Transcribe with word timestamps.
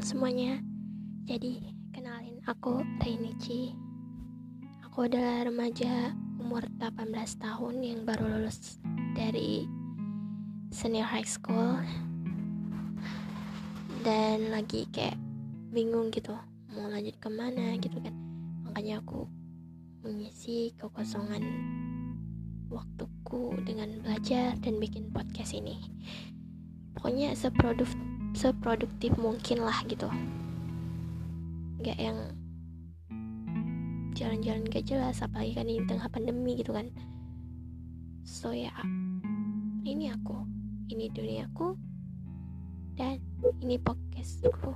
semuanya. 0.00 0.62
Jadi 1.28 1.60
kenalin 1.92 2.40
aku 2.48 2.80
Reinichi 3.04 3.76
Aku 4.92 5.08
adalah 5.08 5.48
remaja 5.48 6.12
umur 6.36 6.68
18 6.76 7.08
tahun 7.40 7.80
yang 7.80 8.04
baru 8.04 8.28
lulus 8.28 8.76
dari 9.16 9.64
senior 10.68 11.08
high 11.08 11.24
school. 11.24 11.80
Dan 14.04 14.52
lagi 14.52 14.84
kayak 14.92 15.16
bingung 15.72 16.12
gitu 16.12 16.36
mau 16.76 16.92
lanjut 16.92 17.16
ke 17.16 17.32
mana 17.32 17.72
gitu 17.80 17.96
kan. 18.04 18.12
Makanya 18.68 19.00
aku 19.00 19.24
mengisi 20.04 20.76
kekosongan 20.76 21.40
waktuku 22.68 23.56
dengan 23.64 23.96
belajar 24.04 24.60
dan 24.60 24.76
bikin 24.76 25.08
podcast 25.08 25.56
ini. 25.56 25.80
Pokoknya 26.92 27.32
seproduktif 27.32 28.11
seproduktif 28.32 29.14
mungkin 29.20 29.64
lah 29.64 29.80
gitu. 29.88 30.08
Nggak 31.80 31.98
yang 31.98 32.18
jalan-jalan 34.12 34.68
gak 34.68 34.86
jelas 34.86 35.18
apalagi 35.24 35.56
kan 35.56 35.66
di 35.66 35.82
tengah 35.88 36.08
pandemi 36.12 36.54
gitu 36.60 36.76
kan. 36.76 36.92
So 38.22 38.54
ya 38.54 38.72
ini 39.82 40.12
aku 40.14 40.46
ini 40.92 41.10
duniaku 41.10 41.74
dan 42.94 43.18
ini 43.64 43.80
podcastku 43.80 44.70